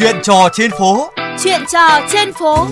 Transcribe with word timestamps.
Chuyện 0.00 0.16
trò 0.22 0.48
trên 0.52 0.70
phố. 0.78 1.10
Chuyện 1.44 1.60
trò 1.72 2.00
trên 2.12 2.32
phố. 2.32 2.66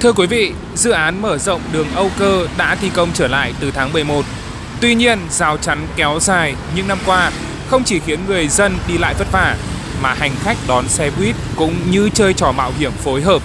Thưa 0.00 0.12
quý 0.12 0.26
vị, 0.26 0.52
dự 0.74 0.90
án 0.90 1.22
mở 1.22 1.38
rộng 1.38 1.60
đường 1.72 1.86
Âu 1.94 2.10
Cơ 2.18 2.46
đã 2.58 2.74
thi 2.74 2.90
công 2.94 3.08
trở 3.14 3.28
lại 3.28 3.52
từ 3.60 3.70
tháng 3.70 3.92
11. 3.92 4.24
Tuy 4.80 4.94
nhiên, 4.94 5.18
rào 5.30 5.56
chắn 5.56 5.86
kéo 5.96 6.18
dài 6.20 6.54
những 6.76 6.88
năm 6.88 6.98
qua 7.06 7.30
không 7.68 7.84
chỉ 7.84 8.00
khiến 8.00 8.20
người 8.26 8.48
dân 8.48 8.76
đi 8.88 8.98
lại 8.98 9.14
vất 9.18 9.32
vả, 9.32 9.56
mà 10.02 10.14
hành 10.14 10.32
khách 10.42 10.56
đón 10.68 10.88
xe 10.88 11.10
buýt 11.18 11.36
cũng 11.56 11.90
như 11.90 12.08
chơi 12.14 12.34
trò 12.34 12.52
mạo 12.52 12.72
hiểm 12.78 12.92
phối 12.92 13.22
hợp, 13.22 13.42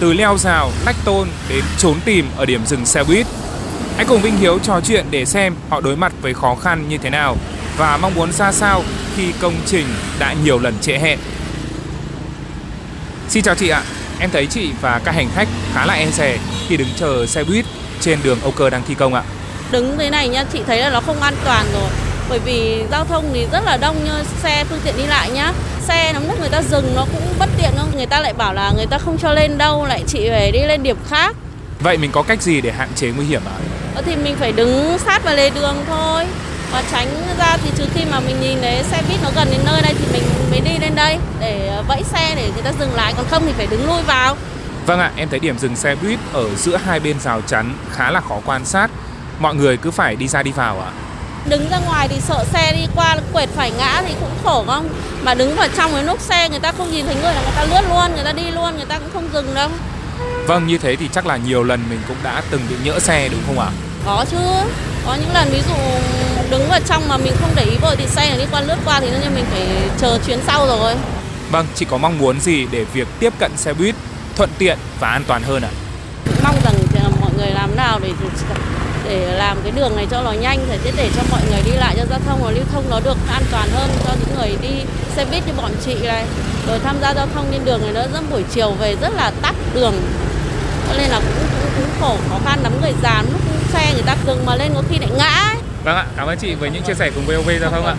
từ 0.00 0.12
leo 0.12 0.38
rào, 0.38 0.70
lách 0.86 0.96
tôn 1.04 1.28
đến 1.48 1.64
trốn 1.78 1.96
tìm 2.04 2.26
ở 2.36 2.46
điểm 2.46 2.66
dừng 2.66 2.86
xe 2.86 3.04
buýt. 3.04 3.26
Hãy 4.00 4.06
cùng 4.06 4.22
Vinh 4.22 4.36
Hiếu 4.36 4.58
trò 4.58 4.80
chuyện 4.80 5.06
để 5.10 5.24
xem 5.24 5.54
họ 5.70 5.80
đối 5.80 5.96
mặt 5.96 6.12
với 6.22 6.34
khó 6.34 6.54
khăn 6.54 6.88
như 6.88 6.98
thế 6.98 7.10
nào 7.10 7.36
và 7.76 7.96
mong 7.96 8.14
muốn 8.14 8.32
ra 8.32 8.52
sao 8.52 8.82
khi 9.16 9.32
công 9.40 9.54
trình 9.66 9.86
đã 10.18 10.34
nhiều 10.44 10.58
lần 10.58 10.74
trễ 10.80 10.98
hẹn. 10.98 11.18
Xin 13.28 13.42
chào 13.42 13.54
chị 13.54 13.68
ạ, 13.68 13.82
em 14.20 14.30
thấy 14.30 14.46
chị 14.46 14.70
và 14.80 15.00
các 15.04 15.14
hành 15.14 15.28
khách 15.34 15.48
khá 15.74 15.86
là 15.86 15.94
e 15.94 16.06
dè 16.10 16.38
khi 16.68 16.76
đứng 16.76 16.88
chờ 16.96 17.26
xe 17.26 17.44
buýt 17.44 17.64
trên 18.00 18.18
đường 18.22 18.38
Âu 18.42 18.50
Cơ 18.50 18.70
đang 18.70 18.82
thi 18.88 18.94
công 18.94 19.14
ạ. 19.14 19.22
Đứng 19.70 19.98
thế 19.98 20.10
này 20.10 20.28
nhá, 20.28 20.44
chị 20.52 20.60
thấy 20.66 20.80
là 20.80 20.90
nó 20.90 21.00
không 21.00 21.20
an 21.20 21.34
toàn 21.44 21.66
rồi. 21.72 21.90
Bởi 22.28 22.38
vì 22.38 22.82
giao 22.90 23.04
thông 23.04 23.30
thì 23.32 23.46
rất 23.52 23.64
là 23.64 23.76
đông 23.76 24.04
như 24.04 24.24
xe 24.42 24.64
phương 24.64 24.80
tiện 24.84 24.96
đi 24.96 25.06
lại 25.06 25.30
nhá. 25.30 25.52
Xe 25.80 26.12
nó 26.12 26.20
lúc 26.20 26.40
người 26.40 26.50
ta 26.50 26.62
dừng 26.62 26.92
nó 26.96 27.06
cũng 27.12 27.22
bất 27.38 27.48
tiện 27.58 27.70
không? 27.78 27.96
Người 27.96 28.06
ta 28.06 28.20
lại 28.20 28.32
bảo 28.32 28.54
là 28.54 28.72
người 28.76 28.86
ta 28.86 28.98
không 28.98 29.18
cho 29.18 29.32
lên 29.32 29.58
đâu, 29.58 29.86
lại 29.86 30.02
chị 30.06 30.28
phải 30.30 30.52
đi 30.52 30.60
lên 30.60 30.82
điểm 30.82 30.96
khác. 31.08 31.36
Vậy 31.80 31.98
mình 31.98 32.10
có 32.12 32.22
cách 32.22 32.42
gì 32.42 32.60
để 32.60 32.72
hạn 32.72 32.88
chế 32.96 33.10
nguy 33.16 33.26
hiểm 33.26 33.42
ạ? 33.46 33.52
Ờ, 33.54 33.69
Thì 34.06 34.16
mình 34.16 34.36
phải 34.40 34.52
đứng 34.52 34.98
sát 34.98 35.24
vào 35.24 35.34
lề 35.34 35.50
đường 35.50 35.84
thôi. 35.88 36.26
Và 36.72 36.82
tránh 36.92 37.08
ra 37.38 37.56
thì 37.64 37.70
trừ 37.76 37.84
khi 37.94 38.04
mà 38.10 38.20
mình 38.20 38.40
nhìn 38.40 38.58
thấy 38.60 38.82
xe 38.90 39.02
buýt 39.08 39.22
nó 39.22 39.30
gần 39.36 39.48
đến 39.50 39.60
nơi 39.64 39.82
đây 39.82 39.94
thì 39.98 40.04
mình 40.12 40.22
mới 40.50 40.60
đi 40.60 40.78
lên 40.80 40.94
đây 40.94 41.18
để 41.40 41.82
vẫy 41.88 42.02
xe 42.12 42.32
để 42.36 42.50
người 42.54 42.62
ta 42.62 42.72
dừng 42.80 42.94
lại 42.94 43.14
còn 43.16 43.26
không 43.30 43.42
thì 43.46 43.52
phải 43.56 43.66
đứng 43.66 43.86
lui 43.86 44.02
vào. 44.02 44.36
Vâng 44.86 45.00
ạ, 45.00 45.10
em 45.16 45.28
thấy 45.28 45.38
điểm 45.38 45.58
dừng 45.58 45.76
xe 45.76 45.94
buýt 45.94 46.18
ở 46.32 46.54
giữa 46.56 46.76
hai 46.76 47.00
bên 47.00 47.20
rào 47.20 47.40
chắn 47.40 47.74
khá 47.92 48.10
là 48.10 48.20
khó 48.20 48.36
quan 48.46 48.64
sát. 48.64 48.90
Mọi 49.38 49.54
người 49.54 49.76
cứ 49.76 49.90
phải 49.90 50.16
đi 50.16 50.28
ra 50.28 50.42
đi 50.42 50.52
vào 50.52 50.80
ạ. 50.80 50.90
Đứng 51.48 51.68
ra 51.70 51.78
ngoài 51.78 52.08
thì 52.08 52.20
sợ 52.20 52.44
xe 52.52 52.72
đi 52.72 52.86
qua 52.96 53.16
quẹt 53.32 53.48
phải 53.56 53.70
ngã 53.70 54.02
thì 54.06 54.14
cũng 54.20 54.30
khổ 54.44 54.64
không? 54.66 54.88
Mà 55.22 55.34
đứng 55.34 55.56
vào 55.56 55.68
trong 55.76 55.92
cái 55.92 56.02
nút 56.02 56.20
xe 56.20 56.48
người 56.48 56.60
ta 56.60 56.72
không 56.72 56.90
nhìn 56.90 57.06
thấy 57.06 57.14
người 57.14 57.34
là 57.34 57.42
người 57.42 57.52
ta 57.56 57.64
lướt 57.64 57.88
luôn, 57.88 58.14
người 58.14 58.24
ta 58.24 58.32
đi 58.32 58.50
luôn, 58.50 58.76
người 58.76 58.86
ta 58.88 58.98
cũng 58.98 59.10
không 59.14 59.28
dừng 59.32 59.54
đâu. 59.54 59.68
Vâng, 60.46 60.66
như 60.66 60.78
thế 60.78 60.96
thì 60.96 61.08
chắc 61.12 61.26
là 61.26 61.36
nhiều 61.36 61.62
lần 61.62 61.80
mình 61.90 62.00
cũng 62.08 62.16
đã 62.22 62.42
từng 62.50 62.60
bị 62.68 62.76
nhỡ 62.84 62.98
xe 62.98 63.28
đúng 63.28 63.40
không 63.46 63.58
ạ? 63.58 63.70
Có 64.06 64.24
chứ. 64.30 64.36
Có 65.06 65.14
những 65.14 65.32
lần 65.34 65.48
ví 65.50 65.62
dụ 65.68 65.74
đứng 66.50 66.68
vào 66.68 66.80
trong 66.86 67.08
mà 67.08 67.16
mình 67.16 67.32
không 67.40 67.50
để 67.54 67.62
ý 67.62 67.76
vội 67.82 67.96
thì 67.96 68.06
xe 68.06 68.36
đi 68.38 68.44
qua 68.50 68.60
lướt 68.60 68.76
qua 68.84 69.00
thì 69.00 69.10
nhiên 69.10 69.34
mình 69.34 69.44
phải 69.50 69.66
chờ 70.00 70.18
chuyến 70.26 70.38
sau 70.46 70.66
rồi. 70.66 70.94
Vâng, 71.50 71.66
chị 71.74 71.86
có 71.90 71.98
mong 71.98 72.18
muốn 72.18 72.40
gì 72.40 72.66
để 72.70 72.84
việc 72.92 73.08
tiếp 73.18 73.32
cận 73.38 73.50
xe 73.56 73.72
buýt 73.72 73.94
thuận 74.36 74.50
tiện 74.58 74.78
và 75.00 75.08
an 75.08 75.24
toàn 75.26 75.42
hơn 75.42 75.62
ạ? 75.62 75.70
Mong 76.42 76.56
rằng 76.64 76.74
mọi 77.20 77.30
người 77.36 77.50
làm 77.50 77.76
nào 77.76 78.00
để 78.02 78.10
để 79.04 79.36
làm 79.36 79.56
cái 79.62 79.72
đường 79.76 79.96
này 79.96 80.06
cho 80.10 80.22
nó 80.22 80.32
nhanh 80.32 80.66
để 80.84 80.92
để 80.96 81.10
cho 81.16 81.22
mọi 81.30 81.40
người 81.50 81.62
đi 81.64 81.70
lại 81.70 81.94
cho 81.98 82.04
giao 82.10 82.20
thông 82.26 82.42
và 82.42 82.50
lưu 82.50 82.64
thông 82.72 82.90
nó 82.90 83.00
được 83.00 83.16
an 83.28 83.42
toàn 83.50 83.68
hơn 83.70 83.90
cho 84.04 84.12
những 84.20 84.38
người 84.38 84.56
đi 84.62 84.82
xe 85.16 85.24
buýt 85.24 85.46
như 85.46 85.52
bọn 85.56 85.70
chị 85.84 85.94
này 85.94 86.24
rồi 86.68 86.78
tham 86.84 86.96
gia 87.02 87.14
giao 87.14 87.26
thông 87.34 87.46
trên 87.52 87.64
đường 87.64 87.82
này 87.82 87.92
nó 87.92 88.00
rất 88.12 88.30
buổi 88.30 88.42
chiều 88.54 88.70
về 88.70 88.96
rất 89.00 89.12
là 89.16 89.32
tắc 89.42 89.54
đường 89.74 89.94
cho 90.90 90.96
nên 90.96 91.10
là 91.10 91.20
cũng, 91.20 91.48
cũng, 91.62 91.70
cũng 91.76 91.90
khổ 92.00 92.16
khó 92.28 92.38
khăn 92.44 92.62
lắm 92.62 92.72
người 92.80 92.92
già 93.02 93.22
lúc 93.32 93.40
xe 93.72 93.92
người 93.92 94.02
ta 94.02 94.16
dừng 94.26 94.46
mà 94.46 94.56
lên 94.56 94.72
có 94.74 94.82
khi 94.90 94.98
lại 94.98 95.10
ngã 95.18 95.28
ấy. 95.28 95.56
Vâng 95.84 95.96
ạ, 95.96 96.06
cảm 96.16 96.26
ơn 96.26 96.38
chị 96.38 96.54
với 96.54 96.70
những 96.70 96.82
chia 96.82 96.94
sẻ 96.94 97.10
cùng 97.14 97.24
VOV 97.26 97.50
Giao 97.60 97.70
thông 97.70 97.86
ạ. 97.86 97.94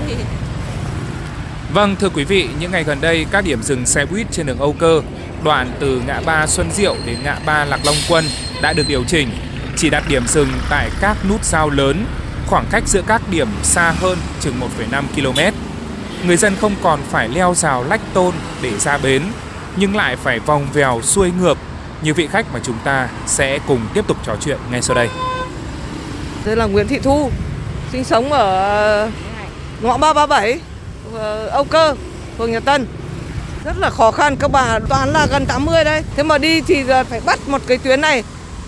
Vâng, 1.73 1.95
thưa 1.95 2.09
quý 2.09 2.23
vị, 2.23 2.49
những 2.59 2.71
ngày 2.71 2.83
gần 2.83 3.01
đây 3.01 3.25
các 3.31 3.43
điểm 3.43 3.63
dừng 3.63 3.85
xe 3.85 4.05
buýt 4.05 4.27
trên 4.31 4.45
đường 4.45 4.59
Âu 4.59 4.75
Cơ, 4.79 5.01
đoạn 5.43 5.71
từ 5.79 6.01
ngã 6.07 6.21
ba 6.25 6.47
Xuân 6.47 6.71
Diệu 6.71 6.95
đến 7.05 7.17
ngã 7.23 7.35
ba 7.45 7.65
Lạc 7.65 7.79
Long 7.85 7.95
Quân 8.09 8.25
đã 8.61 8.73
được 8.73 8.87
điều 8.87 9.03
chỉnh, 9.03 9.29
chỉ 9.77 9.89
đặt 9.89 10.03
điểm 10.07 10.27
dừng 10.27 10.49
tại 10.69 10.89
các 11.01 11.17
nút 11.29 11.45
giao 11.45 11.69
lớn, 11.69 12.05
khoảng 12.47 12.65
cách 12.71 12.83
giữa 12.85 13.01
các 13.07 13.21
điểm 13.31 13.47
xa 13.63 13.93
hơn 13.99 14.17
chừng 14.41 14.59
1,5 14.91 15.03
km. 15.15 15.57
Người 16.27 16.37
dân 16.37 16.55
không 16.61 16.75
còn 16.81 16.99
phải 17.09 17.29
leo 17.29 17.53
rào 17.55 17.83
lách 17.83 18.01
tôn 18.13 18.33
để 18.61 18.77
ra 18.79 18.97
bến, 18.97 19.23
nhưng 19.75 19.95
lại 19.95 20.15
phải 20.15 20.39
vòng 20.39 20.67
vèo 20.73 21.01
xuôi 21.01 21.31
ngược 21.41 21.57
như 22.01 22.13
vị 22.13 22.27
khách 22.31 22.45
mà 22.53 22.59
chúng 22.63 22.77
ta 22.83 23.09
sẽ 23.27 23.59
cùng 23.67 23.79
tiếp 23.93 24.07
tục 24.07 24.17
trò 24.25 24.35
chuyện 24.41 24.57
ngay 24.71 24.81
sau 24.81 24.95
đây. 24.95 25.09
Đây 26.45 26.55
là 26.55 26.65
Nguyễn 26.65 26.87
Thị 26.87 26.99
Thu, 27.03 27.29
sinh 27.91 28.03
sống 28.03 28.31
ở 28.31 29.09
ngõ 29.81 29.97
337, 29.97 30.59
ờ, 31.15 31.47
Âu 31.47 31.63
Cơ, 31.63 31.95
phường 32.37 32.51
Nhật 32.51 32.65
Tân. 32.65 32.87
Rất 33.65 33.77
là 33.77 33.89
khó 33.89 34.11
khăn, 34.11 34.35
các 34.35 34.51
bà 34.51 34.79
toàn 34.89 35.13
là 35.13 35.27
gần 35.31 35.45
80 35.45 35.83
đây. 35.83 36.01
Thế 36.15 36.23
mà 36.23 36.37
đi 36.37 36.61
thì 36.61 36.83
phải 37.09 37.21
bắt 37.25 37.39
một 37.47 37.61
cái 37.67 37.77
tuyến 37.77 38.01
này, 38.01 38.23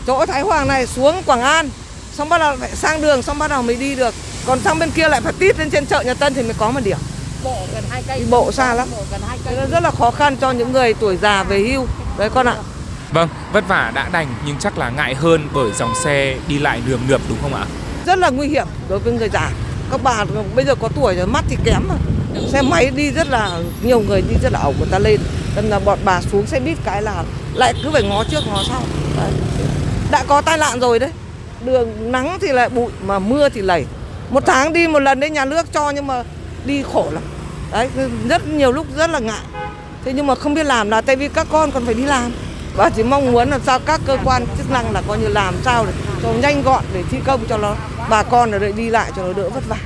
chỗ 0.08 0.26
Thái 0.26 0.42
Hoàng 0.42 0.68
này 0.68 0.88
xuống 0.88 1.24
Quảng 1.26 1.42
An. 1.42 1.70
Xong 2.14 2.30
bắt 2.30 2.38
đầu 2.38 2.56
phải 2.60 2.70
sang 2.76 3.02
đường, 3.02 3.22
xong 3.22 3.40
bắt 3.40 3.48
đầu 3.48 3.62
mới 3.62 3.76
đi 3.76 3.96
được. 3.96 4.14
Còn 4.46 4.60
sang 4.60 4.80
bên 4.80 4.92
kia 4.92 5.10
lại 5.10 5.22
phải 5.22 5.34
tít 5.34 5.60
lên 5.60 5.70
trên 5.70 5.86
chợ 5.86 6.04
Nhật 6.06 6.20
Tân 6.20 6.34
thì 6.34 6.44
mới 6.44 6.54
có 6.58 6.72
một 6.72 6.80
điểm. 6.84 6.98
bộ 7.44 7.56
gần 7.74 7.84
hai 7.90 8.04
cây 8.08 8.20
Đi 8.20 8.26
bộ 8.30 8.52
xa 8.52 8.74
lắm. 8.74 8.88
bộ 8.92 9.04
gần 9.12 9.22
hai 9.28 9.38
Thế 9.46 9.56
nên 9.56 9.72
rất 9.72 9.84
là 9.84 9.92
khó 9.92 10.12
khăn 10.12 10.38
cho 10.38 10.52
những 10.52 10.72
người 10.72 10.94
tuổi 10.94 11.18
già 11.22 11.44
về 11.44 11.60
hưu. 11.60 11.88
Đấy 12.18 12.30
con 12.34 12.48
ạ. 12.48 12.56
Vâng, 13.14 13.30
vất 13.52 13.68
vả 13.68 13.92
đã 13.96 14.10
đành 14.12 14.28
nhưng 14.46 14.56
chắc 14.60 14.78
là 14.78 14.90
ngại 14.90 15.16
hơn 15.16 15.48
bởi 15.54 15.72
dòng 15.72 15.94
xe 16.04 16.36
đi 16.48 16.60
lại 16.60 16.82
nườm 16.88 17.00
nượp 17.08 17.22
đúng 17.30 17.38
không 17.42 17.54
ạ? 17.54 17.66
rất 18.06 18.20
là 18.20 18.30
nguy 18.30 18.48
hiểm 18.48 18.68
đối 18.90 19.00
với 19.00 19.14
người 19.14 19.30
già. 19.30 19.50
Các 19.92 20.00
bà 20.04 20.26
bây 20.56 20.66
giờ 20.66 20.76
có 20.76 20.90
tuổi 20.96 21.16
rồi 21.16 21.28
mắt 21.28 21.44
thì 21.50 21.58
kém 21.64 21.82
mà. 21.90 21.96
Xe 22.52 22.62
máy 22.62 22.92
đi 22.96 23.12
rất 23.12 23.28
là 23.30 23.60
nhiều 23.84 24.00
người 24.00 24.22
đi 24.22 24.36
rất 24.44 24.52
là 24.52 24.60
ẩu 24.60 24.74
người 24.78 24.88
ta 24.92 25.00
lên. 25.00 25.20
Nên 25.56 25.66
là 25.66 25.80
bọn 25.80 26.00
bà 26.06 26.22
xuống 26.22 26.48
xe 26.48 26.60
buýt 26.60 26.78
cái 26.84 27.02
là 27.02 27.24
lại 27.54 27.74
cứ 27.84 27.90
phải 27.92 28.04
ngó 28.04 28.24
trước 28.24 28.40
ngó 28.48 28.64
sau. 28.70 28.82
Đấy. 29.18 29.32
đã 30.12 30.24
có 30.28 30.42
tai 30.42 30.58
nạn 30.58 30.80
rồi 30.80 31.00
đấy. 31.00 31.12
Đường 31.66 32.12
nắng 32.12 32.38
thì 32.42 32.48
lại 32.48 32.70
bụi 32.70 32.92
mà 33.06 33.20
mưa 33.20 33.50
thì 33.50 33.62
lầy. 33.62 33.86
Một 34.30 34.44
tháng 34.46 34.74
đi 34.74 34.88
một 34.88 35.00
lần 35.00 35.20
đấy 35.20 35.30
nhà 35.30 35.46
nước 35.46 35.74
cho 35.74 35.90
nhưng 35.90 36.08
mà 36.08 36.24
đi 36.66 36.84
khổ 36.94 37.08
lắm. 37.12 37.24
Đấy 37.72 37.90
rất 38.30 38.48
nhiều 38.48 38.72
lúc 38.72 38.88
rất 38.96 39.10
là 39.10 39.20
ngại. 39.20 39.44
Thế 40.06 40.14
nhưng 40.14 40.28
mà 40.28 40.36
không 40.36 40.54
biết 40.54 40.66
làm 40.66 40.90
là 40.90 41.02
tại 41.02 41.16
vì 41.16 41.28
các 41.28 41.48
con 41.52 41.72
còn 41.72 41.86
phải 41.86 41.94
đi 41.94 42.04
làm 42.04 42.32
và 42.76 42.90
chỉ 42.90 43.04
mong 43.04 43.32
muốn 43.32 43.50
là 43.50 43.60
sao 43.66 43.80
các 43.80 44.02
cơ 44.06 44.18
quan 44.24 44.46
chức 44.58 44.72
năng 44.72 44.92
là 44.92 45.02
coi 45.08 45.18
như 45.20 45.28
làm 45.28 45.56
sao 45.64 45.86
để 45.86 45.92
cho 46.24 46.30
nhanh 46.42 46.64
gọn 46.64 46.84
để 46.94 47.04
thi 47.12 47.18
công 47.26 47.46
cho 47.50 47.58
nó 47.58 47.76
bà 48.10 48.24
con 48.24 48.52
ở 48.52 48.60
đây 48.60 48.72
đi 48.72 48.90
lại 48.90 49.12
cho 49.16 49.24
nó 49.24 49.34
đỡ 49.34 49.50
vất 49.50 49.64
vả 49.68 49.78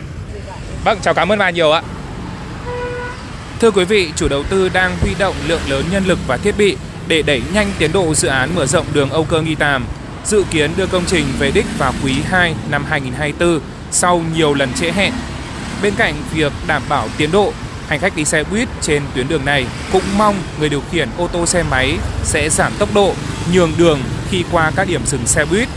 Vâng, 0.84 1.00
chào 1.02 1.14
cảm 1.14 1.32
ơn 1.32 1.40
bà 1.40 1.50
nhiều 1.50 1.72
ạ. 1.72 1.82
Thưa 3.60 3.72
quý 3.72 3.86
vị, 3.86 4.12
chủ 4.16 4.28
đầu 4.28 4.44
tư 4.44 4.70
đang 4.70 4.98
huy 5.02 5.16
động 5.20 5.36
lượng 5.48 5.62
lớn 5.68 5.86
nhân 5.92 6.04
lực 6.06 6.20
và 6.28 6.38
thiết 6.38 6.58
bị 6.58 6.78
để 7.08 7.22
đẩy 7.22 7.42
nhanh 7.54 7.72
tiến 7.80 7.92
độ 7.94 8.14
dự 8.14 8.28
án 8.28 8.56
mở 8.56 8.66
rộng 8.66 8.86
đường 8.94 9.10
Âu 9.10 9.24
Cơ 9.24 9.42
Nghi 9.42 9.56
Tàm, 9.56 9.86
dự 10.26 10.44
kiến 10.52 10.72
đưa 10.78 10.86
công 10.88 11.06
trình 11.08 11.26
về 11.40 11.52
đích 11.52 11.66
vào 11.78 11.94
quý 12.04 12.14
2 12.26 12.56
năm 12.70 12.86
2024 12.90 13.60
sau 13.92 14.22
nhiều 14.36 14.54
lần 14.54 14.74
trễ 14.74 14.92
hẹn. 14.92 15.14
Bên 15.82 15.94
cạnh 15.98 16.14
việc 16.34 16.52
đảm 16.68 16.82
bảo 16.90 17.08
tiến 17.18 17.32
độ, 17.32 17.54
hành 17.88 18.00
khách 18.00 18.16
đi 18.16 18.26
xe 18.26 18.44
buýt 18.44 18.68
trên 18.82 19.04
tuyến 19.16 19.28
đường 19.28 19.46
này 19.46 19.66
cũng 19.92 20.04
mong 20.18 20.36
người 20.60 20.70
điều 20.70 20.82
khiển 20.92 21.10
ô 21.18 21.28
tô 21.28 21.46
xe 21.46 21.64
máy 21.64 21.98
sẽ 22.24 22.50
giảm 22.50 22.74
tốc 22.80 22.90
độ, 22.94 23.14
nhường 23.54 23.72
đường 23.78 24.00
khi 24.30 24.44
qua 24.52 24.72
các 24.76 24.88
điểm 24.88 25.02
dừng 25.06 25.28
xe 25.28 25.46
buýt 25.46 25.68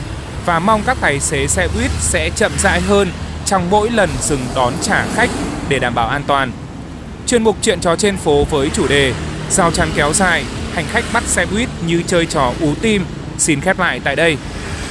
và 0.47 0.59
mong 0.59 0.83
các 0.87 0.97
tài 1.01 1.21
xế 1.21 1.47
xe 1.47 1.69
buýt 1.75 1.91
sẽ 2.01 2.31
chậm 2.37 2.53
rãi 2.59 2.81
hơn 2.81 3.09
trong 3.47 3.71
mỗi 3.71 3.91
lần 3.91 4.11
dừng 4.21 4.47
đón 4.55 4.73
trả 4.83 5.07
khách 5.15 5.31
để 5.69 5.79
đảm 5.79 5.95
bảo 5.95 6.09
an 6.09 6.23
toàn. 6.27 6.53
Chuyên 7.27 7.43
mục 7.43 7.57
chuyện 7.63 7.81
trò 7.81 7.97
trên 7.97 8.17
phố 8.17 8.45
với 8.45 8.71
chủ 8.75 8.89
đề 8.89 9.13
Giao 9.51 9.71
chắn 9.71 9.89
kéo 9.95 10.13
dài, 10.13 10.45
hành 10.75 10.85
khách 10.93 11.05
bắt 11.13 11.23
xe 11.27 11.47
buýt 11.47 11.69
như 11.87 12.03
chơi 12.07 12.27
trò 12.27 12.53
ú 12.61 12.75
tim 12.81 13.05
xin 13.39 13.61
khép 13.61 13.79
lại 13.79 14.01
tại 14.05 14.17
đây. 14.17 14.37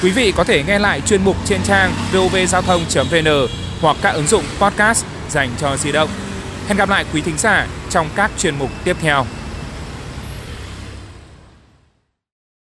Quý 0.03 0.11
vị 0.11 0.33
có 0.35 0.43
thể 0.43 0.63
nghe 0.63 0.79
lại 0.79 1.01
chuyên 1.01 1.25
mục 1.25 1.35
trên 1.45 1.61
trang 1.63 1.93
vovgiao 2.13 2.61
thông.vn 2.61 3.47
hoặc 3.81 3.97
các 4.01 4.11
ứng 4.11 4.27
dụng 4.27 4.43
podcast 4.59 5.05
dành 5.29 5.49
cho 5.61 5.77
di 5.77 5.91
động. 5.91 6.09
Hẹn 6.69 6.77
gặp 6.77 6.89
lại 6.89 7.05
quý 7.13 7.21
thính 7.21 7.37
giả 7.37 7.67
trong 7.89 8.09
các 8.15 8.31
chuyên 8.37 8.55
mục 8.59 8.69
tiếp 8.83 8.97
theo. 9.01 9.25